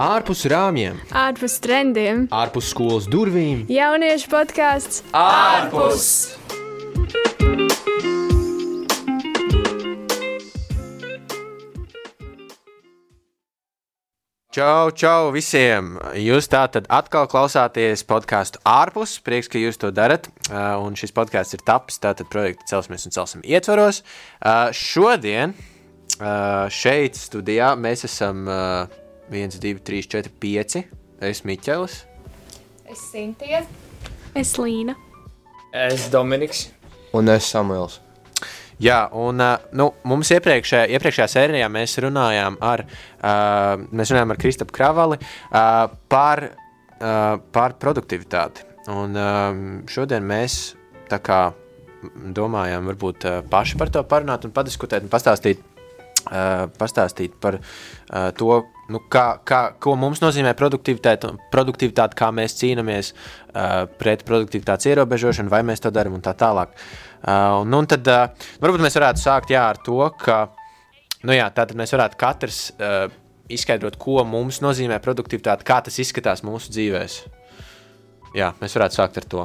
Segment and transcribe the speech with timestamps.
[0.00, 3.66] ārpus rāmjiem, ārpus trendiem, ārpus skolas durvīm.
[3.68, 6.06] Jauniešu podkāsts ārpus!
[14.50, 15.92] Čau, čau visiem!
[16.16, 19.18] Jūs tātad atkal klausāties podkāstu ārpus.
[19.22, 20.26] Prieks, ka jūs to darat.
[20.48, 24.00] Uh, un šis podkāsts ir tapis tātad projekta Celsmies un Celsim ietvaros.
[24.40, 28.48] Uh, šodien uh, šeit studijā mēs esam
[29.30, 30.84] 1, 2, 3, 4, 5.
[31.20, 32.04] Es Miķelis.
[32.90, 33.62] Es Sintīja.
[34.34, 34.96] Es Līna.
[35.72, 36.68] Es Dominiks.
[37.14, 38.00] Un es Samuels.
[38.80, 39.42] Jā, un
[39.76, 42.82] nu, mums iepriekšējā, iepriekšējā sērijā mēs runājām ar,
[43.20, 46.46] uh, mēs runājām ar Kristapu Kravali uh, par,
[46.96, 48.64] uh, par produktivitāti.
[48.90, 49.60] Un uh,
[49.90, 50.60] šodien mēs
[51.10, 51.42] tā kā
[52.40, 55.60] domājām, varbūt uh, paši par to parunāt un padiskutēt un pastāstīt,
[56.78, 63.12] pastāstīt par uh, to, nu, kā, kā, ko mums nozīmē produktivitāte, produktivitāte kā mēs cīnāmies
[63.14, 66.74] uh, pret produktivitātes ierobežošanu, vai mēs to darām un tā tālāk.
[66.74, 70.54] Uh, Uh, nu, un tad uh, varbūt mēs varētu sākt jā, ar to, ka
[71.28, 73.12] nu, jā, mēs varētu katrs uh,
[73.52, 77.36] izskaidrot, ko mums nozīmē produktivitāte, kā tas izskatās mūsu dzīvēm.
[78.38, 79.44] Jā, mēs varētu sākt ar to.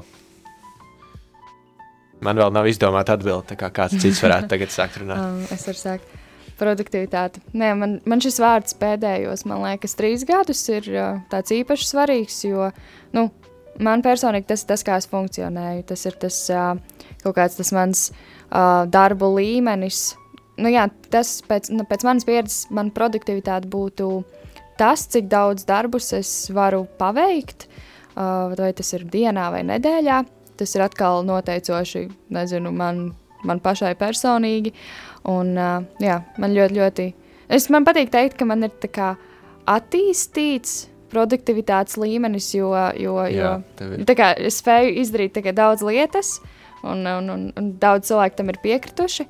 [2.24, 5.20] Man vēl nav izdomāta atbilde, kā kāds cits varētu tagad sākt runāt.
[5.26, 6.16] um, es varu sākt.
[6.56, 7.42] Produktivitāte.
[7.52, 12.38] Nē, man, man šis vārds pēdējos, man liekas, trīs gadus ir uh, tāds īpaši svarīgs,
[12.48, 12.70] jo
[13.16, 13.28] nu,
[13.84, 15.84] man personīgi tas ir tas, kā es funkcionēju.
[15.90, 16.78] Tas ir tas uh,
[17.24, 20.14] kaut kāds tas mans uh, darbu līmenis.
[20.56, 24.24] Nu, jā, tas pēc, nu, pēc manas pieredzes, man produktivitāte būtu
[24.80, 30.24] tas, cik daudz darbus es varu paveikt, uh, vai tas ir dienā vai nedēļā.
[30.56, 33.10] Tas ir atkal noteicoši, nezinu, man,
[33.44, 34.72] man pašai personīgi.
[35.32, 37.06] Un, uh, jā, man ļoti, ļoti.
[37.56, 39.16] Es, man patīk teikt, ka man ir kā,
[39.70, 46.36] attīstīts produktivitātes līmenis, jo, jo, Jā, jo kā, es spēju izdarīt kā, daudz lietas,
[46.84, 49.28] un, un, un, un daudz cilvēku tam ir piekrituši.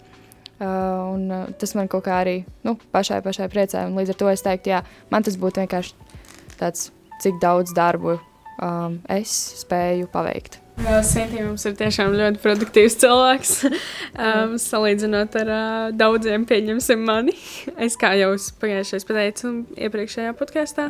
[0.56, 3.82] Uh, un, uh, tas man kaut kā arī nu, pašai, pašai priecē.
[3.92, 6.14] Līdz ar to es teiktu, jā, man tas būtu vienkārši
[6.62, 9.36] tāds, cik daudz darbu um, es
[9.66, 10.62] spēju paveikt.
[10.76, 13.54] Sintī mums ir tiešām ļoti produktīvs cilvēks.
[14.26, 17.34] um, salīdzinot ar uh, daudziem, pieņemsim mani.
[17.80, 19.54] Es kā jau pagājušajā pateicu,
[19.88, 20.90] iepriekšējā podkāstā,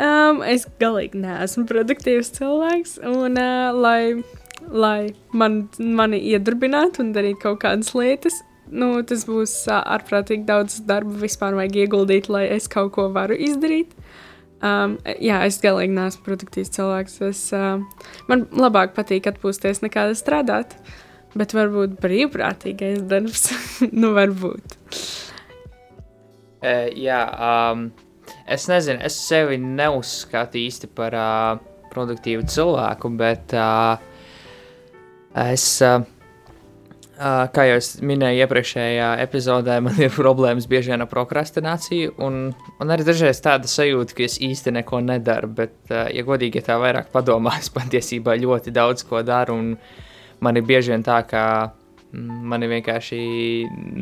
[0.00, 2.98] um, es galīgi neesmu produktīvs cilvēks.
[3.04, 4.24] Un, uh, lai,
[4.72, 8.40] lai man, mani iedarbinātu un darītu kaut kādas lietas,
[8.72, 13.36] nu, tas būs uh, ārprātīgi daudz darba vispār vajag ieguldīt, lai es kaut ko varu
[13.36, 13.92] izdarīt.
[14.58, 17.20] Um, jā, es galīgi neesmu produktīvs cilvēks.
[17.28, 17.78] Es, uh,
[18.30, 20.74] man labāk patīk atpūsties nekā strādāt,
[21.38, 23.48] bet varbūt brīvprātīgais darbs.
[24.00, 24.76] nu, varbūt.
[26.58, 27.88] E, jā, um,
[28.50, 31.64] es nezinu, es sevi neuzskatu īsti par uh,
[31.94, 33.98] produktīvu cilvēku, bet uh,
[35.48, 35.70] es.
[35.86, 36.02] Uh,
[37.18, 42.14] kā jau minēju iepriekšējā epizodē, man ir problēmas bieži vien ar prokrastināciju.
[42.22, 42.38] Un,
[42.78, 45.50] un arī dažreiz tāda sajūta, ka es īsti neko nedaru.
[45.58, 49.58] Bet, ja godīgi, ja tā vairāk padomā, es patiesībā ļoti daudz ko daru.
[50.38, 51.42] Man ir bieži vien tā, ka
[52.12, 53.20] mm, man ir vienkārši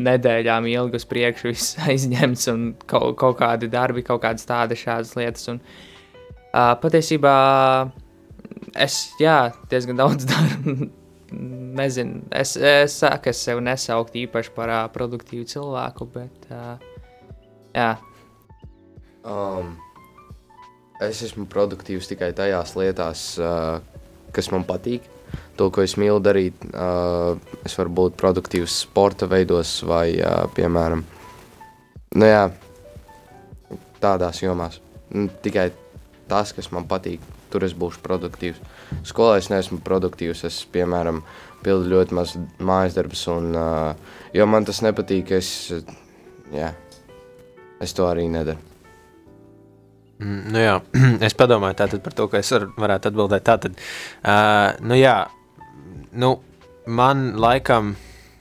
[0.07, 1.55] nedēļām ilgi uz priekšu
[1.89, 5.49] aizņemts un kaut, kaut kādi darbi, kaut kādas tādas šādas lietas.
[5.55, 5.65] Un,
[6.53, 7.35] uh, patiesībā
[8.77, 9.41] es jā,
[9.73, 10.91] diezgan daudz daru
[11.33, 16.77] nezinu, es, es saku, es sev nesauktu īpaši par uh, produktīvu cilvēku, bet uh,
[17.75, 17.91] jā.
[19.27, 19.75] Um,
[21.03, 23.81] es esmu produktīvs tikai tajās lietās, uh,
[24.37, 25.07] kas man patīk.
[25.59, 27.35] To, ko es mīlu darīt, uh,
[27.67, 31.03] es varu būt produktīvs sporta veidos vai, uh, piemēram,
[32.17, 32.45] nu jā,
[34.03, 34.79] tādās jomās.
[35.43, 35.71] Tikai
[36.31, 38.61] tas, kas man patīk, tur es būšu produktīvs.
[39.07, 40.45] Skolā es neesmu produktīvs.
[40.49, 41.23] Es, piemēram,
[41.65, 45.51] pildu ļoti maz mājas darbus, un, uh, jo man tas nepatīk, es,
[46.55, 46.73] jā,
[47.83, 48.59] es to arī nedaru.
[50.17, 50.77] Mm, nu jā,
[51.27, 53.79] es padomāju par to, ka es var, varētu atbildēt tātad.
[54.23, 55.19] Uh, nu jā,
[56.17, 56.37] nu,
[56.87, 57.95] man laikam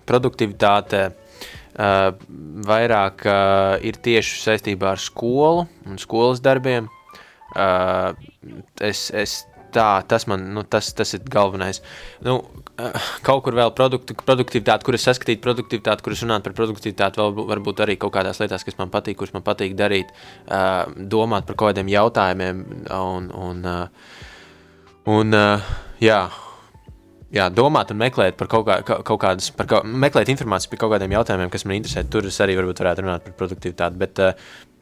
[0.08, 2.12] produktivitāte uh,
[2.70, 6.88] vairāk uh, ir tieši saistībā ar skolu un skolas darbiem.
[7.56, 8.16] Uh,
[8.84, 9.44] es, es
[9.76, 11.82] tā, tas man, nu, tas, tas ir galvenais.
[12.26, 17.36] Nu, uh, kaut kur vēl produktu, produktivitāte, kuras saskatīt produktivitāti, kuras runāt par produktivitāti, vēl
[17.52, 20.16] varbūt arī kaut kādās lietās, kas man patīk, kuras man patīk darīt,
[20.48, 22.64] uh, domāt par kaut kādiem jautājumiem
[22.96, 24.18] un, un, uh,
[25.18, 25.40] un
[26.04, 26.24] jā.
[27.36, 30.94] Jā, domāt un meklēt par kaut, kā, kaut kādas, par kaut, meklēt informāciju par kaut
[30.94, 32.06] kādiem jautājumiem, kas man interesē.
[32.08, 34.00] Tur es arī varbūt varētu runāt par produktivitāti.
[34.00, 34.22] Bet,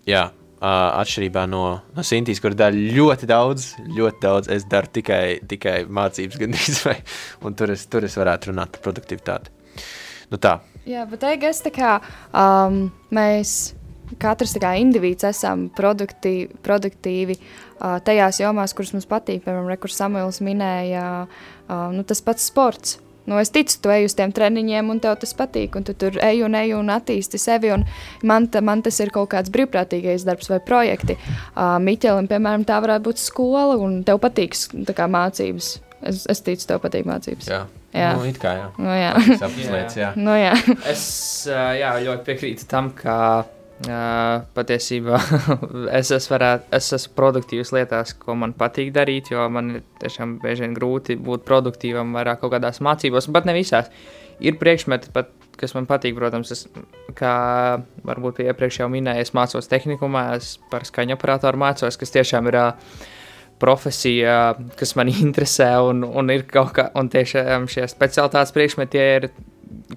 [0.05, 0.27] jā,
[0.63, 1.63] atšķirībā no,
[1.95, 4.49] no Sintīs, kur dara ļoti daudz, ļoti daudz.
[4.53, 6.97] Es daru tikai, tikai mācības, gandrīz, vai,
[7.43, 9.53] un tur es, tur es varētu runāt par produktivitāti.
[10.31, 10.57] Nu tā.
[10.87, 11.97] Jā, bet es tā kā
[12.35, 13.73] um, mēs
[14.19, 19.43] katrs kā indivīds esam produktīvi, produktīvi uh, tajās jomās, kuras mums patīk.
[19.45, 22.99] Piemēram, re, kur Samuēls minēja, uh, nu, tas pats sports.
[23.25, 26.17] Nu, es ticu, tu ej uz tiem treniņiem, un tev tas patīk, un tu tur
[26.23, 27.71] ej un ej un attīsti sevi.
[27.75, 27.85] Un
[28.27, 31.15] man, ta, man tas ir kaut kāds brīvprātīgais darbs vai projekti.
[31.53, 34.57] Uh, Miķelim, piemēram, tā varētu būt skola, un tev patīk
[34.91, 35.77] kā, mācības.
[36.03, 37.47] Es, es ticu, tev patīk mācības.
[37.47, 37.63] Jā.
[37.93, 38.69] Jā, nu, it kā jā.
[38.81, 39.11] Nu, jā.
[39.73, 40.07] Lietas, jā.
[40.17, 40.55] Nu, jā.
[40.89, 41.03] es
[41.45, 43.15] jā, ļoti piekrītu tam, ka
[43.87, 45.19] uh, patiesībā
[45.99, 50.37] es, es, varētu, es esmu produktīvs lietās, ko man patīk darīt, jo man ir tiešām
[50.43, 53.89] bieži vien grūti būt produktīvam vairāk kaut kādās mācībās, bet ne visās.
[54.43, 56.65] Ir priekšmeti, pat, kas man patīk, protams, es,
[57.17, 57.33] kā
[58.07, 62.59] varbūt iepriekš jau minēju, es mācos tehnikumā, es par skaņu operatoru mācos, kas tiešām ir
[62.59, 62.95] uh,
[63.63, 69.29] profesija, kas man interesē, un, un ir kaut kā, un tiešām šie specialitātes priekšmeti ir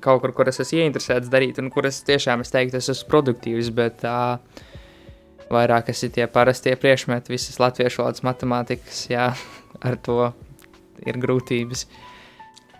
[0.01, 3.11] kaut kur, kur es esmu ieinteresēts darīt, un kur es tiešām es teiktu, es esmu
[3.13, 4.37] produktīvs, bet uh,
[5.53, 9.31] vairāk es ir tie parastie priekšmeti, visas latviešu valodas matemātikas, jā,
[9.89, 10.31] ar to
[11.07, 11.87] ir grūtības.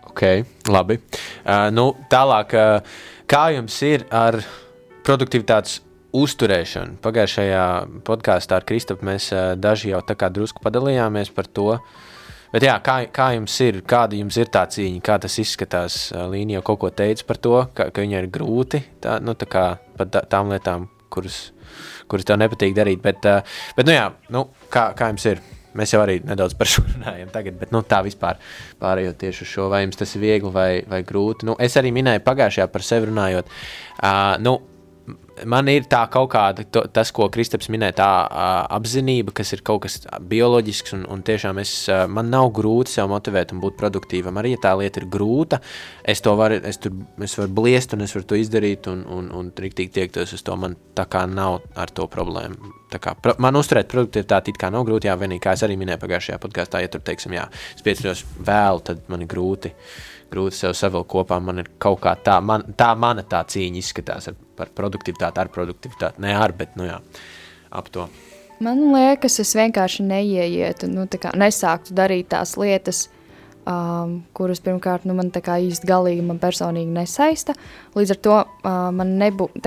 [0.07, 0.23] Ok,
[0.71, 0.99] labi.
[1.43, 4.39] Uh, nu, tālāk, uh, kā jums ir ar
[5.07, 5.81] produktivitātes
[6.17, 6.97] uzturēšanu.
[7.03, 7.63] Pagājušajā
[8.07, 11.73] podkāstā ar Kristofu mēs uh, daži jau tā kā drusku padalījāmies par to.
[12.57, 15.97] Bet jā, kā, kā jums ir, kāda jums ir tā cīņa, kā tas izskatās?
[16.31, 19.45] Līnija jau kaut ko teica par to, ka, ka viņai ir grūti tā, nu, tā
[19.45, 19.65] kā
[19.99, 21.51] pat tām lietām, kuras,
[22.09, 23.03] kuras tev nepatīk darīt.
[23.03, 23.27] Bet,
[23.77, 25.43] bet nu jā, nu, kā, kā jums ir?
[25.77, 28.41] Mēs jau arī nedaudz par šo runājam, tagad, bet nu, tā vispār
[28.81, 31.45] pārējot tieši uz šo, vai jums tas ir viegli vai, vai grūti.
[31.45, 33.53] Nu, es arī minēju pagājušajā par sevi runājot.
[34.01, 34.57] Uh, nu,
[35.45, 38.09] man ir tā kaut kāda, to, tas, ko Kristaps minēja, tā
[38.77, 39.99] apziņa, kas ir kaut kas
[40.31, 41.73] bioloģisks, un, un tiešām es,
[42.11, 44.39] man nav grūti sev motivēt un būt produktīvam.
[44.39, 45.61] Arī ja tā lieta ir grūta,
[46.07, 49.29] es to varu, es tur, es varu bliest, un es varu to izdarīt, un, un,
[49.35, 50.57] un triktīgi tiektos uz to.
[50.57, 52.73] Man tā kā nav ar to problēmu.
[52.91, 55.75] Tā kā, pro, man uzturēt produktivitāti it kā nav grūti, jā, vienīgi, kā es arī
[55.79, 57.43] minēju pagājušajā podkāstā, ja tur, teiksim, jā,
[57.75, 59.73] es pieceļos vēlu, tad man ir grūti.
[59.73, 61.39] Uh, grūti sev savilkt kopā.
[61.43, 65.51] Man ir kaut kā tā, man, tā mana tā cīņa izskatās ar, par produktivitāti, ar
[65.53, 66.23] produktivitāti.
[66.23, 66.97] Ne ar, bet nu jā,
[67.71, 68.07] ap to.
[68.63, 71.05] Man liekas, es vienkārši neieietu, nu,
[71.37, 73.03] nesāktu darīt tās lietas,
[73.69, 77.53] um, kuras pirmkārt nu, man īsti galīgi man personīgi nesaista.
[77.97, 79.61] Līdz ar to uh, man nebūtu,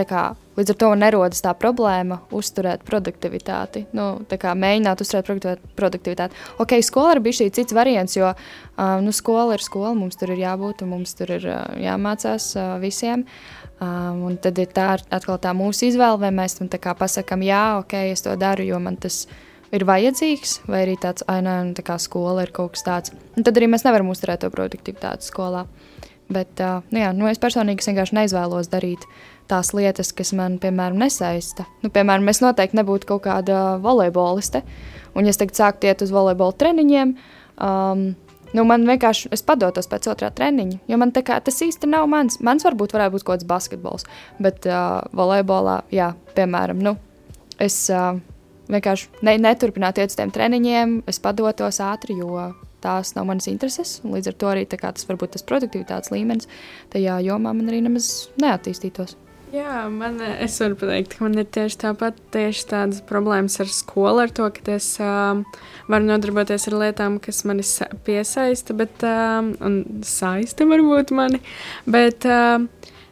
[0.60, 3.86] līdz ar to nerodas tā problēma uzturēt produktivitāti.
[3.96, 6.36] Nu, mēģināt uzturēt produktivitāti.
[6.62, 10.34] Ok, skola ir bijis šī cits variants, jo uh, nu, skola ir skola, mums tur
[10.34, 13.24] ir jābūt un mums tur ir uh, jāmācās uh, visiem.
[13.80, 17.94] Um, un tad ir tā atkal tā mūsu izvēle, vai mēs tam pasakām, jā, ok,
[18.12, 19.22] es to daru, jo man tas
[19.72, 23.14] ir vajadzīgs, vai arī tāds ainē, tā kā skola ir kaut kas tāds.
[23.38, 25.64] Un tad arī mēs nevaram uzturēt to produktivitāti skolā.
[26.30, 29.08] Bet, uh, nu jā, nu es personīgi vienkārši neizvēlos darīt
[29.50, 31.66] tās lietas, kas man, piemēram, nesaista.
[31.84, 34.62] Nu, piemēram, es noteikti nebūtu kaut kāda volejboliste,
[35.14, 37.14] un ja es tagad sāktu iet uz volejbola treniņiem,
[37.66, 38.06] um,
[38.56, 42.40] nu, man vienkārši es padotos pēc otrā treniņa, jo man kā, tas īsti nav mans.
[42.46, 44.08] Mans varbūt varētu būt kaut kāds basketbols,
[44.42, 46.96] bet uh, volejbolā, jā, piemēram, nu,
[47.60, 48.16] es uh,
[48.70, 53.98] vienkārši ne, neturpināt iet uz tiem treniņiem, es padotos ātri, jo tās nav manas intereses.
[54.06, 56.48] Līdz ar to arī tas varbūt tas produktivitātes līmenis
[56.92, 59.16] tajā jomā man arī nemaz neattīstītos.
[59.50, 64.22] Jā, man, es varu pateikt, ka man ir tieši tāpat tieši tādas problēmas ar skolu,
[64.22, 65.42] ar to, ka es um,
[65.90, 67.66] varu nodarboties ar lietām, kas mani
[68.06, 71.42] piesaista, bet, um, un saista varbūt mani,
[71.90, 72.68] bet um,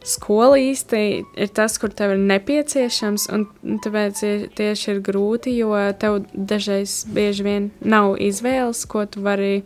[0.07, 1.03] skola īsti
[1.43, 3.49] ir tas, kur tev ir nepieciešams, un
[3.83, 9.65] tāpēc ir, tieši ir grūti, jo tev dažreiz bieži vien nav izvēles, ko tu vari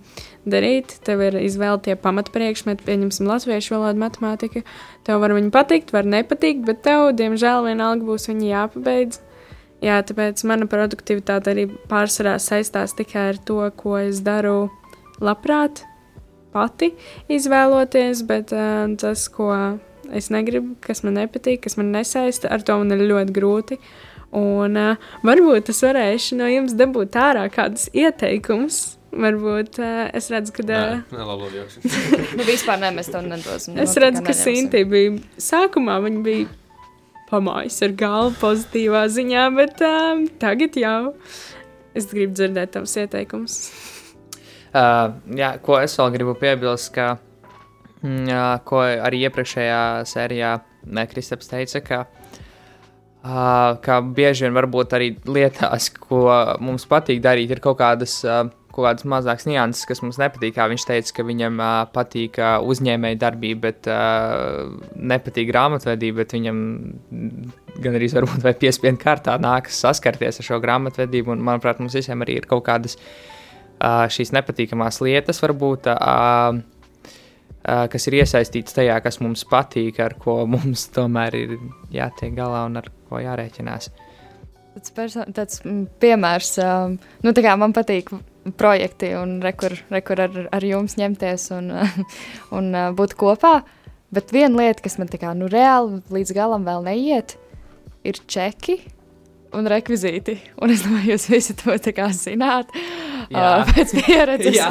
[0.48, 0.96] darīt.
[1.06, 4.64] Tev ir izvēle tie pamatpriekšmeti, pieņemsim, latviešu valodu, matemātika.
[5.06, 9.22] Tev var viņi patikt, var nepatikt, bet tev, diemžēl, vienalga būs viņi jāpabeidz.
[9.82, 14.70] Jā, tāpēc mana produktivitāte arī pārsvarā saistās tikai ar to, ko es daru
[15.22, 15.82] labprāt,
[16.54, 16.92] pati
[17.32, 19.50] izvēloties, bet uh, tas, ko
[20.12, 23.80] es negribu, kas man nepatīk, kas man nesaista, ar to man ir ļoti grūti.
[24.38, 29.00] Un uh, varbūt es varēšu no jums dabūt ārā kādus ieteikumus.
[29.12, 30.64] Varbūt uh, es redzu, ka.
[30.64, 31.92] Uh, nē, labi, labi.
[32.38, 33.76] nu, vispār nē, mēs to nedosim.
[33.82, 36.46] Es redzu, ka Sinti bija sākumā, viņa bija
[37.28, 41.12] pamājis ar galvu pozitīvā ziņā, bet um, tagad jau
[41.96, 43.58] es gribu dzirdēt tavus ieteikumus.
[44.72, 47.14] Uh, jā, ko es vēl gribu piebilst, ka
[48.02, 50.56] jā, ko arī iepriekšējā sērijā
[51.12, 52.00] Kristaps teica, ka
[53.22, 56.24] Uh, kā bieži vien varbūt arī lietās, ko
[56.58, 60.54] mums patīk darīt, ir kaut kādas, uh, kaut kādas mazākas nianses, kas mums nepatīk.
[60.56, 66.34] Kā viņš teica, ka viņam uh, patīk uh, uzņēmēja darbība, bet uh, nepatīk grāmatvedība, bet
[66.38, 66.62] viņam
[67.82, 71.36] gan arī varbūt vai piespiedu kārtā nākas saskarties ar šo grāmatvedību.
[71.36, 75.92] Un, manuprāt, mums visiem arī ir kaut kādas uh, šīs nepatīkamās lietas, varbūt.
[75.92, 76.62] Uh,
[77.62, 81.52] kas ir iesaistīts tajā, kas mums patīk, ar ko mums tomēr ir
[81.94, 83.92] jātiek galā un ar ko jārēķinās.
[84.72, 84.94] Tas
[85.36, 88.10] tāds mm, piemērs, um, nu, tā kā man patīk
[88.58, 91.70] projekti un rekur, rekur ar, ar jums ņemties un,
[92.56, 93.60] un uh, būt kopā,
[94.14, 97.36] bet viena lieta, kas man tā kā, nu, reāli līdz galam vēl neiet,
[98.06, 98.80] ir čeki
[99.56, 100.36] un rekvizīti.
[100.62, 101.76] Un es domāju, jūs visi to
[102.16, 102.72] zināt.
[103.32, 104.68] Uh, pēc pieredzes, jā,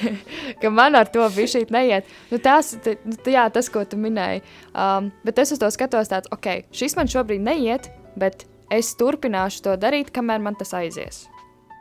[0.62, 2.08] ka man ar to bija šī neiet.
[2.30, 4.44] Nu, tas, t, nu, jā, tas, ko tu minēji.
[4.72, 9.66] Um, bet es uz to skatos, tāds, ok, šis man šobrīd neiet, bet es turpināšu
[9.66, 11.24] to darīt, kamēr man tas aizies.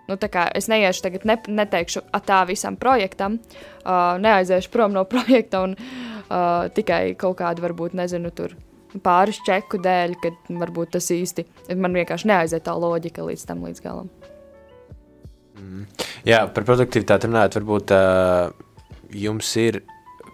[0.10, 0.18] Nu,
[0.56, 3.40] es neiešu tagad, ne, neteikšu tā visam projektam,
[3.86, 8.58] uh, neaiziešu prom no projekta un uh, tikai kaut kādu, varbūt, nezinu, tur
[9.04, 11.48] pāris čeku dēļ, kad varbūt tas īsti
[11.80, 14.12] man vienkārši neaiziet tā loģika līdz tam līdz galam.
[15.58, 15.88] Mm.
[16.28, 18.52] Jā, par produktivitāti runājot, varbūt uh,
[19.14, 19.82] jums ir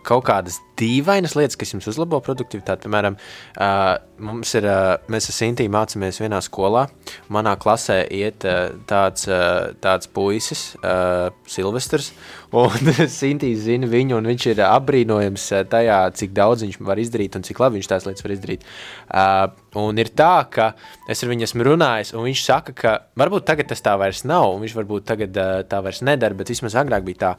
[0.05, 2.85] kaut kādas dīvainas lietas, kas jums uzlabo produktivitāti.
[2.85, 3.17] Piemēram,
[3.59, 6.85] uh, mums ir, uh, mēs ar Sintīnu mācāmies vienā skolā.
[7.33, 12.11] Manā klasē iet uh, tāds, uh, tāds puisis, uh, Silvestris.
[12.55, 17.45] Un Sintīs zina viņu, un viņš ir apbrīnojams tajā, cik daudz viņš var izdarīt un
[17.45, 18.67] cik labi viņš tās lietas var izdarīt.
[19.09, 19.45] Uh,
[19.83, 20.71] un ir tā, ka
[21.11, 24.55] es ar viņu esmu runājis, un viņš saka, ka varbūt tagad tas tā vairs nav,
[24.55, 27.33] un viņš varbūt tagad uh, tā vairs nedara, bet vismaz agrāk bija tā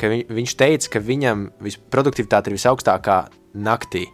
[0.00, 1.46] ka viņ, viņš teica, ka viņam
[1.92, 3.22] produktivitāte ir visaugstākā
[3.54, 4.08] naktī.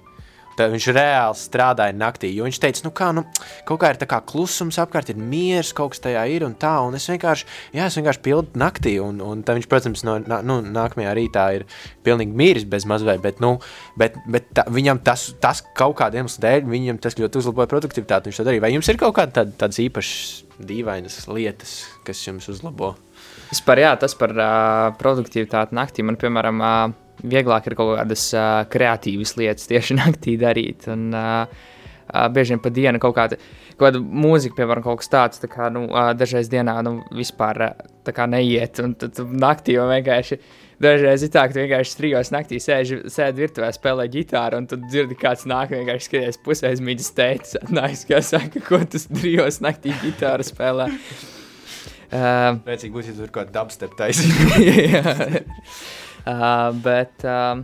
[0.59, 2.33] Tad viņš reāli strādāja naktī.
[2.35, 3.23] Jo viņš teica, nu, kā, nu,
[3.69, 6.73] kaut kā ir tā kā klusums apkārt, ir miers, kaut kas tajā ir un tā.
[6.83, 8.97] Un es vienkārši, jā, es vienkārši pildu naktī.
[9.03, 11.67] Un, un tad viņš, protams, no nu, nākamajā rītā ir
[12.07, 13.23] pilnīgi mīris bez mazliet.
[13.23, 13.55] Bet, nu,
[14.01, 18.33] bet, bet tā, viņam tas, tas kaut kādiem iemesliem dēļ, viņam tas ļoti uzlaboja produktivitāti.
[18.33, 18.67] Viņš to darīja.
[18.67, 20.25] Vai jums ir kaut kāda tāda, tādas īpašas,
[20.59, 22.97] dīvainas lietas, kas jums uzlabo?
[23.49, 26.05] Vispār, jā, tas par uh, produktivitāti naktī.
[26.05, 30.89] Man, piemēram, uh, vieglāk ir kaut kādas uh, kreatīvas lietas tieši naktī darīt.
[30.93, 31.75] Un, uh,
[32.33, 33.39] bieži vien pa dienu kaut kāda,
[33.77, 35.87] kaut kāda mūzika, piemēram, kaut kas tāds, tā kā, nu,
[36.19, 37.71] dažreiz dienā, nu, vispār
[38.05, 38.81] tā kā neiet.
[38.85, 40.41] Un tad naktī jau vienkārši.
[40.79, 45.17] Dažreiz ir tā, ka vienkārši trijos naktī sēdi, sēdi virtuvē, spēlē ģitāru, un tad dzirdi,
[45.19, 50.47] kāds nāk, vienkārši skaties pusē aizmīdis teicis, nāc, kā saka, ko tas trijos naktī ģitāru
[50.47, 50.87] spēlē.
[52.11, 55.43] Pēcīgi būtu, ja tur kaut kāda dubstep taisība.
[56.33, 57.61] uh, bet uh,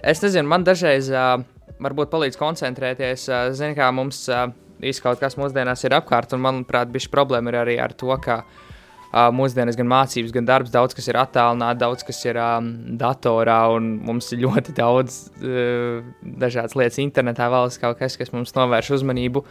[0.00, 1.36] es nezinu, man dažreiz uh,
[1.82, 3.28] varbūt palīdz koncentrēties.
[3.28, 4.48] Uh, Zini, kā mums uh,
[4.82, 8.42] īsti kaut kas mūsdienās ir apkārt, un manuprāt, bija problēma ir arī ar to, ka
[8.42, 13.60] uh, mūsdienās gan mācības, gan darbs, daudz kas ir attālināts, daudz kas ir um, datorā,
[13.76, 18.94] un mums ir ļoti daudz uh, dažādas lietas internetā, vēl kaut kas, kas mums novērš
[18.98, 19.44] uzmanību.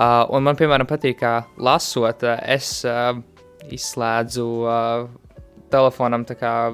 [0.00, 3.18] Uh, un man, piemēram, patīk, kā lasot, uh, es uh,
[3.68, 5.08] izslēdzu uh,
[5.70, 6.24] telefonam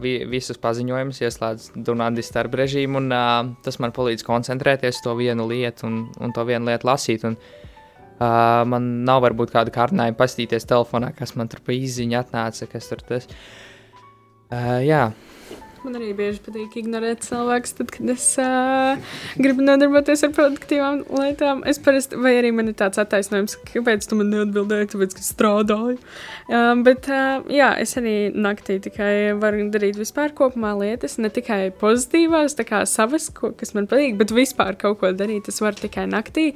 [0.00, 5.46] vi, visus paziņojumus, ieslēdzu Dunādi starp režīmu, un uh, tas man palīdz koncentrēties to vienu
[5.50, 7.26] lietu un, un to vienu lietu lasīt.
[7.28, 12.68] Un, uh, man nav varbūt kāda kārdinājuma pastīties telefonā, kas man tur pa izziņu atnāca,
[12.72, 13.28] kas tur tas.
[14.46, 15.10] Uh, jā.
[15.86, 18.96] Man arī bieži patīk ignorēt cilvēkus, tad, kad es uh,
[19.38, 21.60] gribu nodarboties ar produktīvām lietām.
[21.70, 26.00] Es parasti, vai arī man ir tāds attaisnojums, kāpēc tu man neatbildēji, tāpēc, ka strādāju.
[26.50, 31.70] Um, bet, uh, jā, es arī naktī tikai varu darīt vispār kopumā lietas, ne tikai
[31.78, 35.52] pozitīvās, tā kā savas, ko, kas man patīk, bet vispār kaut ko darīt.
[35.54, 36.48] Es varu tikai naktī.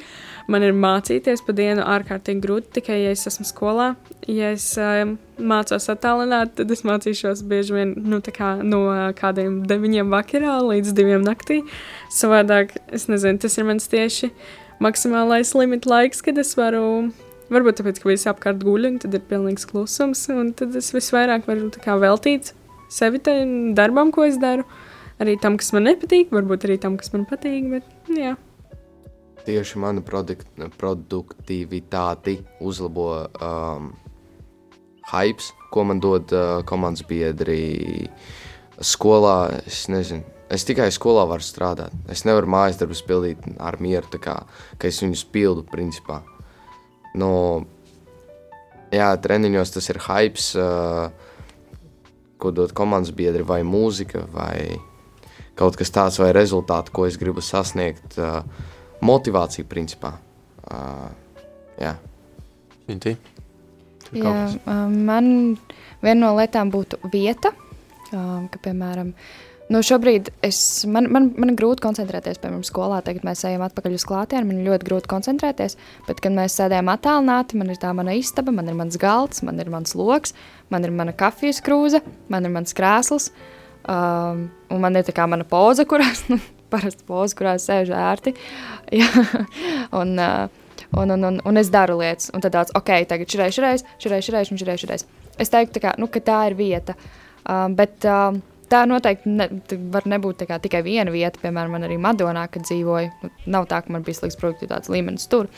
[0.51, 3.93] Man ir mācīties pa dienu ārkārtīgi grūti, tikai ja es esmu skolā.
[4.27, 8.85] Ja es um, mācos attālināt, tad es mācīšos bieži vien nu, kā, no
[9.18, 11.62] kādiem deviņiem vakarā līdz diviem naktī.
[12.14, 14.32] Savādāk, es nezinu, tas ir mans tieši
[14.85, 17.11] maksimālais limita laiks, kad es varu.
[17.50, 21.49] Varbūt tāpēc, ka visi apkārt guļ, un tad ir pilnīgs klusums, un tad es visvairāk
[21.50, 22.52] varu kā, veltīt
[22.90, 24.64] sevi tam darbam, ko es daru.
[25.20, 27.68] Arī tam, kas man nepatīk, varbūt arī tam, kas man patīk.
[27.75, 27.85] Bet,
[28.16, 28.37] jā.
[29.44, 33.92] Tieši mana produktivitāti uzlabo um,
[35.11, 38.09] hypes, ko man dod uh, komandas biedri
[38.81, 39.62] skolā.
[39.67, 40.25] Es nezinu.
[40.50, 41.95] Es tikai skolā varu strādāt.
[42.11, 44.40] Es nevaru mājas darbus pildīt ar mieru, kā,
[44.79, 46.25] ka es viņus pildu principā.
[47.14, 47.31] No,
[48.90, 51.12] jā, treniņos tas ir hypes, uh,
[52.43, 54.81] ko dod komandas biedri, vai mūzika, vai
[55.59, 58.19] kaut kas tāds, vai rezultāti, ko es gribu sasniegt.
[58.19, 58.43] Uh,
[59.07, 60.17] motivācija principā.
[60.67, 61.11] Uh,
[61.81, 61.95] Jā.
[62.93, 63.14] Inti?
[64.17, 64.35] Jā,
[64.67, 65.31] um, man
[66.02, 67.52] viena no lietām būtu vieta,
[68.11, 69.12] um, ka, piemēram,
[69.71, 70.59] nu šobrīd es,
[70.90, 72.99] man, man, man ir grūti koncentrēties, piemēram, skolā.
[73.07, 75.79] Tagad mēs ejam atpakaļ uz klātienu, man ir ļoti grūti koncentrēties.
[76.09, 79.62] Bet, kad mēs sēdējam attālināti, man ir tā mana istaba, man ir mans galds, man
[79.62, 80.35] ir mans lokus,
[80.75, 82.02] man ir mana kafijas krūze,
[82.33, 83.31] man ir mans krēsls.
[83.90, 86.40] Um, un man ir tā kā mana poza, kurās, nu,
[86.73, 88.35] parasti poza, kurās sēžu ērti.
[90.00, 90.60] Un, uh,
[90.97, 93.64] un, un, un, un es daru lietas, un tad tāds, ok, tagad reizes, šis
[94.12, 95.06] reizes, šis reizes, šis reizes.
[95.40, 96.97] Es teiktu, kā, nu, ka tā ir vieta.
[97.49, 99.49] Um, bet um, tā noteikti ne,
[99.92, 101.40] var nebūt kā, tikai viena vieta.
[101.42, 105.30] Piemēram, man arī Madonā, kad dzīvoju, nu, nav tā, ka man bija slikts produktivitātes līmenis
[105.30, 105.49] tur.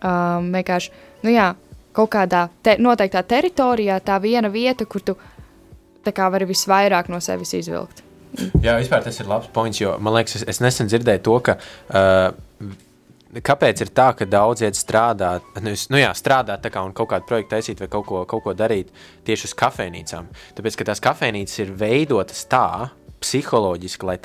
[0.00, 0.92] Um, vienkārši,
[1.24, 1.50] nu jā,
[1.96, 5.16] kaut kādā te, noteiktā teritorijā tā viena vieta, kur tu
[6.10, 8.04] kā, vari visvairāk no sevis izvilkt.
[8.62, 11.56] Jā, vispār tas ir labs points, jo man liekas, es, es nesen dzirdēju to, ka
[11.58, 12.30] uh,
[13.38, 17.28] kāpēc ir tā, ka daudz iet strādāt, nu, nu jā, strādāt kā, un kaut kādu
[17.28, 18.90] projektu taisīt vai kaut ko, kaut ko darīt
[19.26, 20.30] tieši uz kafejnīcām.
[20.58, 24.16] Tāpēc, ka tās kafejnīcas ir veidotas tā, psiholoģiski, lai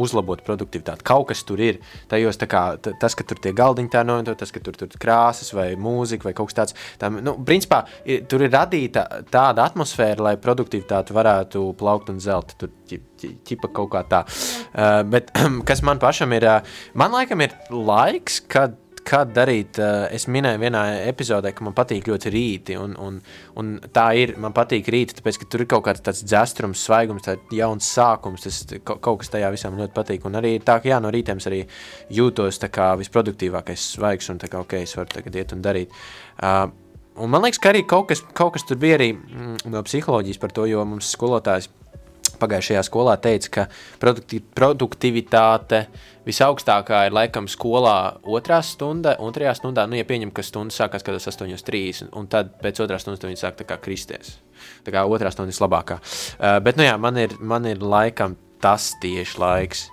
[0.00, 1.04] uzlabotu produktivitāti.
[1.06, 1.80] Kaut kas tur ir.
[2.10, 5.74] Tajos, kā, tas, ka tur tie galdiņi tā novienot, tas, ka tur ir krāsas vai
[5.80, 6.76] mūzika vai kaut kas tāds.
[7.00, 12.56] Tā, nu, principā, ir, tur ir radīta tāda atmosfēra, lai produktivitāte varētu plaukt un zelt.
[12.60, 14.24] Tur ķipa kaut kā tā.
[14.70, 15.32] Uh, bet
[15.68, 19.78] kas man pašam ir, uh, man laikam ir laiks, kad kad darīt.
[19.80, 22.76] Eh, es minēju vienā epizodē, ka man patīk ļoti rīti.
[22.80, 23.20] Un, un,
[23.60, 24.34] un tā ir.
[24.40, 28.46] Man patīk rīti, tāpēc ka tur ir kaut kāds tāds dzestrums, svaigums, tāds jauns sākums.
[28.46, 30.28] Tas kaut kas tajā visam ļoti patīk.
[30.28, 31.64] Un arī tā, ka jā, no rītiem arī
[32.16, 35.98] jūtos kā visproduktīvākais, svaigs un tā kā ok, es varu tagad iet un darīt.
[36.40, 36.68] Uh,
[37.20, 40.38] Un man liekas, ka arī kaut kas, kaut kas tur bija arī mm, no psiholoģijas
[40.40, 41.66] par to, jo mums skolotājs
[42.40, 43.66] pagājušajā skolā teica, ka
[44.56, 45.84] produktivitāte
[46.26, 47.96] visaugstākā ir laikam skolā
[48.28, 52.54] otrā stunda, otrajā stundā, nu, ja pieņem, ka stunda sākās kaut kādos 8.30, un tad
[52.60, 54.36] pēc otrās stundas viņi sāk kā kristies.
[54.84, 55.98] Tā kā otrā stunda ir labākā.
[56.00, 59.86] Uh, bet, nu jā, man ir, man ir laikam tas tieši laiks.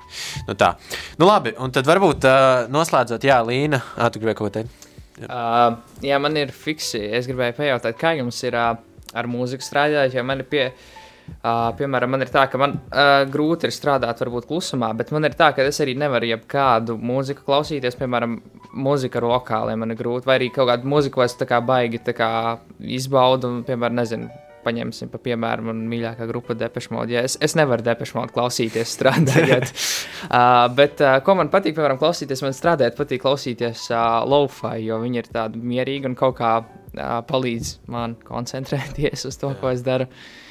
[0.50, 0.74] Nu tā.
[1.20, 4.86] Nu labi, un tad varbūt uh, noslēdzot, jā, Līna, ā, tu gribēji kaut ko teikt?
[5.18, 5.28] Jā.
[5.32, 7.00] Uh, jā, man ir fiksi.
[7.18, 8.76] Es gribēju pajautāt, kā jums ir uh,
[9.18, 10.66] ar mūziku strādājot, jo man ir pie.
[10.68, 11.07] Uh,
[11.38, 15.28] Uh, piemēram, man ir tā, ka man uh, grūti ir strādāt, varbūt klusumā, bet man
[15.28, 18.40] ir tā, ka es arī nevaru jebkādu mūziku klausīties, piemēram,
[18.74, 22.02] mūzika rokālē man ir grūti, vai arī kaut kādu mūziku, ko es tā kā baigi
[22.04, 22.30] tā kā
[22.98, 24.32] izbaudu, un, piemēram, nezinu,
[24.66, 27.14] paņemsim par piemēru man mīļākā grupa Depešmoda.
[27.14, 29.70] Ja es, es nevaru Depešmodu klausīties, strādājot.
[29.70, 35.00] uh, bet, uh, ko man patīk, piemēram, klausīties, man strādājot, patīk klausīties uh, lo-fi, jo
[35.06, 39.86] viņi ir tādi mierīgi un kaut kā uh, palīdz man koncentrēties uz to, ko es
[39.86, 40.10] daru.
[40.10, 40.44] Uh,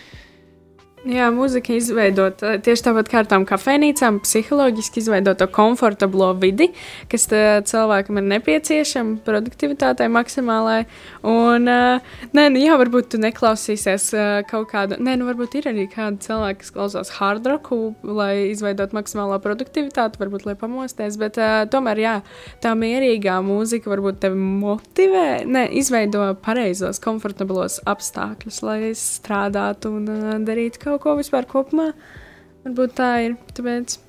[1.07, 6.73] Jā, mūzika izveidot tieši tāpat kā ar tām kafejnīcām, psiholoģiski izveidot to komfortablo vidi,
[7.07, 7.29] kas
[7.71, 10.81] cilvēkam ir nepieciešama produktivitātei maksimālai.
[11.31, 14.09] Un, nē, nu, jā, varbūt tu neklausīsies
[14.51, 18.97] kaut kādu, nē, nu, varbūt ir arī kādi cilvēki, kas klausās hard rocku, lai izveidot
[18.97, 21.39] maksimālo produktivitāti, varbūt lai pamosties, bet
[21.71, 22.17] tomēr, jā,
[22.67, 30.83] tā mierīgā mūzika varbūt tevi motivē, ne, izveido pareizos, komfortablos apstākļus, lai strādātu un darītu
[30.83, 31.93] kaut ko vispār kopumā.
[32.67, 33.39] Varbūt tā ir.
[33.55, 34.01] Tāpēc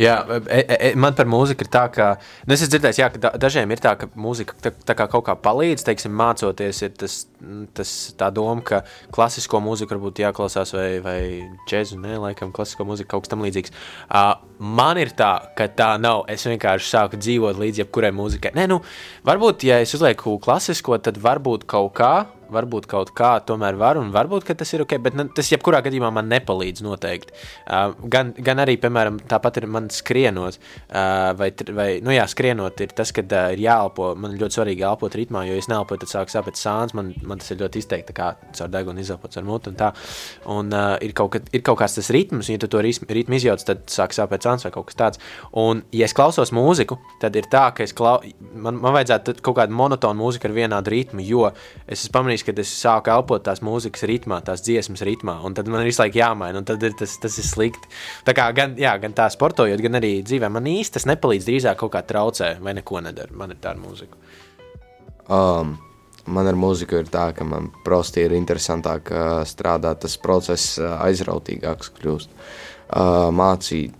[0.00, 0.14] Jā,
[0.48, 2.06] e, e, e, man par mūziku ir tā, ka
[2.46, 5.26] nu, es esmu dzirdējis, jā, ka dažiem ir tā, ka mūzika tā, tā kā kaut
[5.26, 6.80] kā palīdz, teiksim, mācoties.
[6.86, 7.16] Ir tas,
[7.76, 8.80] tas tā doma, ka
[9.12, 11.18] klasisko mūziku varbūt jāklausās vai, vai
[11.68, 13.76] džēzu, ne, laikam, klasisko mūziku kaut kas tam līdzīgs.
[14.08, 14.32] Uh,
[14.80, 16.24] man ir tā, ka tā nav.
[16.32, 18.56] Es vienkārši sāku dzīvot līdz jebkurai mūzikai.
[18.56, 18.80] Nē, nu,
[19.28, 22.14] varbūt, ja es uzlieku klasisko, tad varbūt kaut kā
[22.52, 26.10] varbūt kaut kā tomēr var, un varbūt tas ir ok, bet ne, tas jebkurā gadījumā
[26.14, 27.34] man nepalīdz noteikti.
[27.66, 32.80] Uh, gan, gan arī, piemēram, tāpat ir man skrienot, uh, vai, vai, nu jā, skrienot
[32.84, 36.02] ir tas, ka uh, ir jāelpo, man ļoti svarīgi elpot ritmā, jo, ja es neelpoju,
[36.04, 39.46] tad sāk sāpēt sāns, man, man tas ir ļoti izteikti, kā caur degunu izelpot caur
[39.46, 39.92] mutu un tā.
[40.50, 43.38] Un uh, ir, kaut, kad, ir kaut kāds tas ritms, un ja tu to ritmu
[43.38, 45.22] izjauc, tad sāk sāpēt sāns vai kaut kas tāds.
[45.60, 48.18] Un, ja es klausos mūziku, tad ir tā, ka klau...
[48.54, 51.46] man, man vajadzētu kaut kādu monotonu mūziku ar vienādu ritmu, jo
[51.86, 55.68] es esmu pamanījis, kad es sāku elpot tās mūzikas ritmā, tās dziesmas ritmā, un tad
[55.70, 57.92] man ir visu laiku jāmaina, un tad ir tas, tas ir slikti.
[58.26, 61.78] Tā kā gan, jā, gan tā sportojot, gan arī dzīvē man īsti tas nepalīdz, drīzāk
[61.82, 63.36] kaut kā traucē vai neko nedara.
[63.36, 64.20] Man ir tāda mūzika.
[65.30, 65.78] Um.
[66.30, 70.98] Man ar mūziku ir tā, ka man prosti ir interesantāk uh, strādāt, tas process uh,
[71.06, 72.34] aizrautīgāks kļūst.
[72.90, 73.94] Uh, mācīt,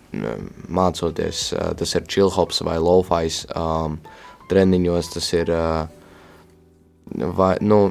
[0.68, 3.96] mācoties, uh, tas ir chillhops vai lo-fais um,
[4.50, 5.86] treniņos, tas ir, uh,
[7.38, 7.86] vai, nu,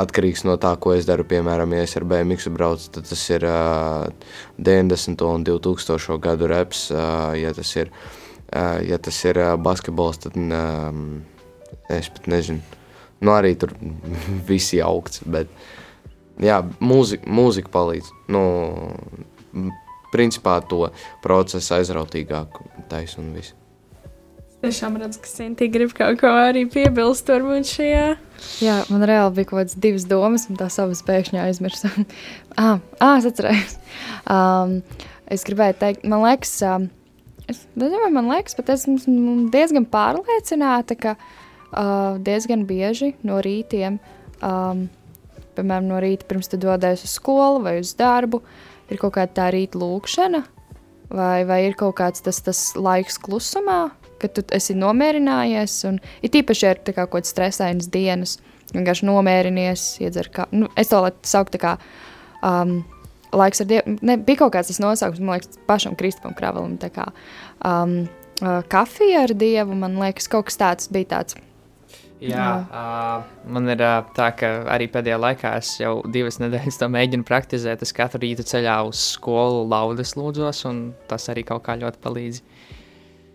[0.00, 1.26] atkarīgs no tā, ko es daru.
[1.28, 4.08] Piemēram, ja es ar BMW braucu, tad tas ir uh,
[4.58, 5.24] 90.
[5.28, 6.18] un 2000.
[6.22, 6.88] gadu reps.
[6.94, 7.92] Uh, ja tas ir,
[8.50, 11.22] uh, ja tas ir uh, basketbols, tad um,
[11.92, 12.62] es pat nezinu.
[13.24, 13.72] Nu, arī tur
[14.50, 15.50] viss jaukts, bet
[16.42, 18.10] jā, mūzika, mūzika palīdz.
[18.34, 18.44] Nu,
[20.14, 20.88] principā to
[21.22, 22.58] procesu aizrautīgāk
[22.90, 23.54] taisa un viss.
[24.64, 28.06] Tiešām redzu, ka Sintīna grib kaut ko arī piebilst, varbūt šajā.
[28.62, 31.90] Jā, man reāli bija kaut kādas divas domas, un tā savas pēkšņi aizmirsu.
[32.62, 33.78] ah, ah, es atceros.
[34.30, 34.78] Um,
[35.32, 36.88] es gribēju teikt, man liekas, um,
[37.50, 43.98] es nezinu, man liekas, bet esmu diezgan pārliecināta, ka uh, diezgan bieži no rītiem,
[44.40, 44.86] um,
[45.56, 48.42] piemēram, no rīta pirms tu dodies uz skolu vai uz darbu,
[48.90, 50.44] ir kaut kāda tā rīta lūkšana,
[51.14, 53.88] vai, vai ir kaut kāds tas, tas laiks klusumā,
[54.20, 55.76] ka tu esi nomierinājies.
[55.90, 58.38] Un, ir tīpaši, ja ir kā, kaut kādas stresainas dienas,
[58.72, 60.48] vienkārši nomierinies, iedzer kā.
[60.54, 61.78] Nu, es to saucu kā.
[62.44, 62.82] Um,
[63.34, 63.96] Laiks ar dievu.
[64.06, 66.76] Ne, bija kaut kāds tas nosaukums, man liekas, pašam Kristupam Kravalim.
[66.94, 67.08] Kā,
[67.66, 68.04] um,
[68.38, 71.34] uh, kafija ar dievu, man liekas, kaut kas tāds bija tāds.
[72.24, 76.88] Jā, uh, man ir uh, tā, ka arī pēdējā laikā es jau divas nedēļas to
[76.94, 77.82] mēģinu praktizēt.
[77.84, 82.40] Es katru rītu ceļā uz skolu laudas lūdzos, un tas arī kaut kā ļoti palīdz.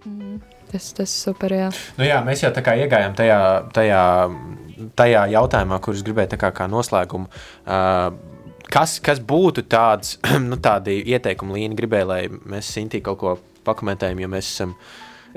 [0.07, 0.39] Mm.
[0.69, 1.69] Tas, tas super, jā.
[1.97, 3.39] Nu jā, mēs jau tā kā iegājām tajā,
[3.73, 4.01] tajā,
[4.99, 7.29] tajā jautājumā, kurus gribēju kā, kā noslēgumu.
[7.65, 8.11] Uh,
[8.69, 10.17] kas, kas būtu tāds,
[10.49, 14.75] nu, tādi ieteikumi līnija, gribēju, lai mēs Sintī kaut ko pakomentējam, jo mēs esam.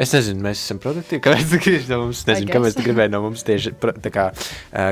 [0.00, 1.20] Es nezinu, mēs esam produktīvi.
[1.26, 2.22] Kāpēc tu gribēji no mums?
[2.28, 3.74] Nezinu, kāpēc tu gribēji no mums tieši
[4.12, 4.30] kā,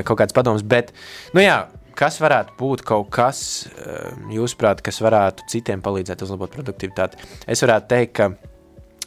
[0.05, 0.61] kaut kāds padoms.
[0.61, 0.91] Bet,
[1.33, 1.63] nu jā,
[1.97, 3.41] kas varētu būt kaut kas,
[4.29, 7.17] jūsuprāt, kas varētu citiem palīdzēt uzlabot produktivitāti?
[7.49, 8.50] Es varētu teikt, ka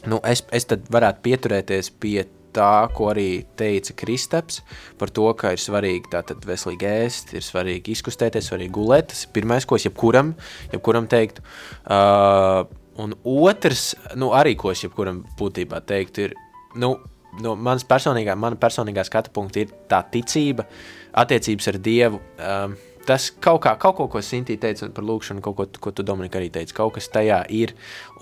[0.09, 2.19] Nu, es, es tad varētu pieturēties pie
[2.55, 4.61] tā, ko arī teica Kristaps,
[4.99, 9.09] par to, ka ir svarīgi tātad veselīgi ēst, ir svarīgi izkustēties, svarīgi gulēt.
[9.11, 10.33] Tas ir pirmais, ko es jebkuram,
[10.73, 11.43] jebkuram teiktu.
[11.83, 12.63] Uh,
[13.01, 16.37] un otrs, nu, arī ko es jebkuram būtībā teiktu, ir,
[16.79, 16.95] nu,
[17.43, 20.67] no manas personīgā, mana personīgā skatu punkta ir tā ticība,
[21.15, 22.21] attiecības ar Dievu.
[22.39, 26.05] Um, tas kaut, kā, kaut ko, ko Sintīna teica par lūkšanu, kaut ko, ko tu
[26.05, 27.75] Dominika arī teici, kaut kas tajā ir.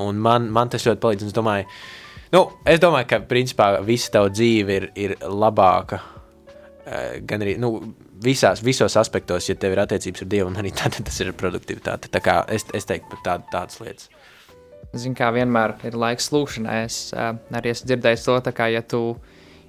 [0.04, 1.28] Un man, man tas ļoti palīdz.
[1.30, 1.68] Es domāju,
[2.36, 6.02] nu, es domāju, ka principā visa tava dzīve ir, ir labāka.
[6.84, 7.78] Eh, gan arī nu,
[8.24, 12.12] visās, visos aspektos, ja tev ir attiecības ar Dievu, un arī tad tas ir produktivitāte.
[12.12, 14.10] Tā kā es, es teiktu par tādu, tādas lietas.
[14.94, 16.84] Zinu, kā vienmēr ir laiks lūkšanai.
[16.86, 19.02] Es uh, arī esmu dzirdējis to, ka, ja tu,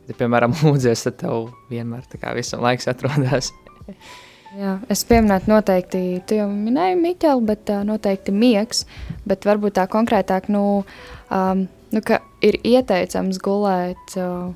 [0.08, 2.04] ja, piemēram, lūdzies, tad tev vienmēr
[2.36, 3.52] visam laiks atrodas.
[4.54, 8.84] Jā, es pieminētu noteikti, tu jau minēji Miķeli, bet uh, noteikti miegs,
[9.26, 10.84] bet varbūt tā konkrētāk, nu,
[11.34, 14.52] um, nu ka ir ieteicams gulēt, uh,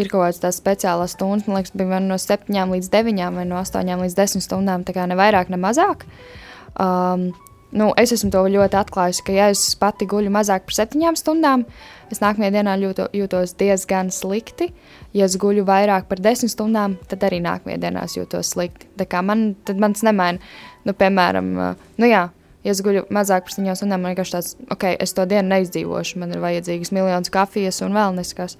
[0.00, 3.60] ir kaut kādas tās speciālās stundas, man liekas, bija no 7 līdz 9 vai no
[3.60, 6.06] 8 līdz 10 stundām, tā kā ne vairāk, ne mazāk.
[6.80, 7.34] Um,
[7.72, 11.64] nu, es esmu to ļoti atklājusi, ka ja es pati guļu mazāk par 7 stundām,
[12.12, 14.70] es nākamajā dienā jūto, jūtos diezgan slikti.
[15.16, 18.88] Ja es guļu vairāk par 10 stundām, tad arī nākamajā dienā jūtos slikti.
[19.00, 20.40] Tā kā man, tas nemaina.
[20.88, 21.50] Nu, piemēram,
[22.00, 22.26] nu jā,
[22.64, 26.20] ja es guļu mazāk par 7 stundām, man vienkārši tāds, ok, es to dienu neizdzīvošu,
[26.22, 28.58] man ir vajadzīgas miljonus kafijas un vēl neskas.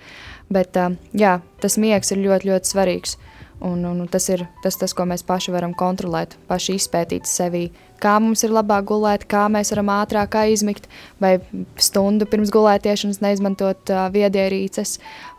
[0.53, 0.79] Bet
[1.17, 3.17] jā, tas miegs ir ļoti, ļoti svarīgs.
[3.63, 7.69] Un, un tas ir tas, tas, ko mēs paši varam kontrolēt, paši izpētīt sevi,
[8.03, 10.89] kā mums ir labāk gulēt, kā mēs varam ātrāk aizmigt,
[11.23, 11.37] vai
[11.79, 14.97] stundu pirms gulētiešanas neizmantot uh, viedierīces,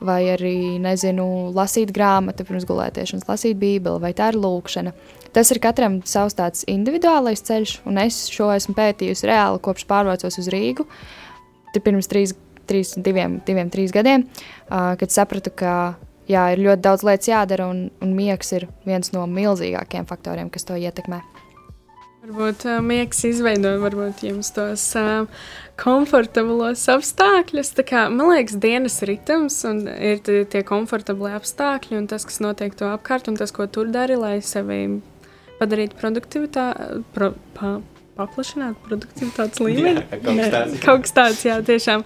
[0.07, 1.25] vai arī, nezinu,
[1.57, 4.95] lasīt grāmatu pirms gulētiešanas, lasīt bībeli, vai tā ir lūkšana.
[5.36, 10.39] Tas ir katram savs tāds individuālais ceļš, un es šo esmu pētījusi reāli kopš pārvācos
[10.39, 10.88] uz Rīgu,
[11.75, 12.38] pirms trīs,
[12.71, 14.29] trīs, diviem, diviem, trīs gadiem,
[14.69, 15.75] uh, kad sapratu, ka
[16.29, 20.67] jā, ir ļoti daudz lietas jādara, un, un miegs ir viens no milzīgākajiem faktoriem, kas
[20.67, 21.21] to ietekmē.
[22.23, 25.25] Varbūt uh, miegs izveido varbūt jums tos uh,
[25.75, 27.73] komfortablos apstākļus.
[27.83, 32.88] Kā, man liekas, dienas ritms un ir tie komfortabli apstākļi un tas, kas notiek to
[32.88, 35.01] apkārt un tas, ko tur dari, lai sevi
[35.59, 37.75] padarītu produktivitāti, pro, pa,
[38.17, 40.04] paplašināt produktivitātes līmeni.
[40.04, 42.04] Jā, kaut, kas tāds, kaut kas tāds, jā, tiešām.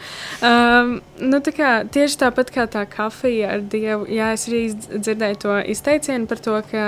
[0.50, 0.94] Um,
[1.24, 5.58] nu, tā kā, tieši tāpat kā tā kafija ar dievu, jā, es arī dzirdēju to
[5.76, 6.86] izteicienu par to, ka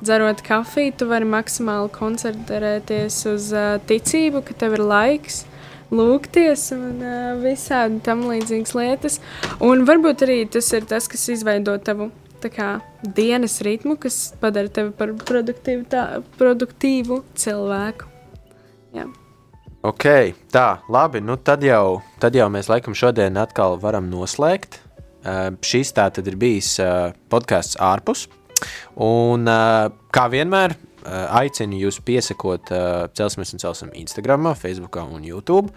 [0.00, 5.44] dzerot kafiju, tu vari maksimāli koncentrēties uz uh, ticību, ka tev ir laiks.
[5.90, 9.18] Lūgties un uh, visādi tam līdzīgas lietas.
[9.66, 12.12] Un varbūt arī tas ir tas, kas izveido tavu
[12.54, 12.68] kā,
[13.02, 15.12] dienas ritmu, kas padara tevi par
[16.38, 18.09] produktīvu cilvēku.
[18.96, 19.06] Jā.
[19.86, 20.04] Ok,
[20.52, 21.22] tā, labi.
[21.24, 24.82] Nu tad, jau, tad jau mēs laikam šodien atkal varam noslēgt.
[25.20, 28.26] Uh, šis tā tad ir bijis uh, podkāsts ārpus.
[29.00, 35.24] Un uh, kā vienmēr, uh, aicinu jūs piesakot uh, Celsmes un Celsim Instagram, Facebook un
[35.24, 35.72] YouTube.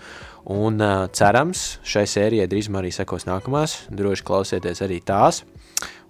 [0.52, 3.86] Un uh, cerams, šai sērijai drīzumā arī sekos nākamās.
[3.92, 5.46] Droši klausieties arī tās.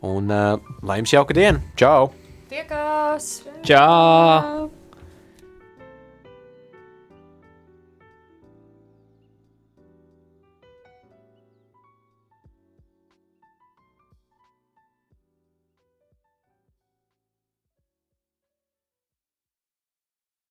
[0.02, 1.62] Un uh, lai jums jauka diena!
[1.78, 2.10] Čau!
[2.50, 3.36] Tiekās!
[3.66, 4.73] Čau!